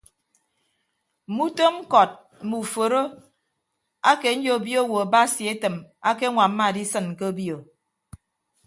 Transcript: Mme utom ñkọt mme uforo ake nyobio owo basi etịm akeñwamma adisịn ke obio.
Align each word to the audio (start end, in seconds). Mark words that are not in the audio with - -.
Mme 1.27 1.41
utom 1.47 1.75
ñkọt 1.83 2.11
mme 2.43 2.55
uforo 2.63 3.01
ake 4.11 4.29
nyobio 4.41 4.79
owo 4.85 4.99
basi 5.13 5.43
etịm 5.53 5.75
akeñwamma 6.09 6.63
adisịn 6.69 7.07
ke 7.17 7.23
obio. 7.31 7.57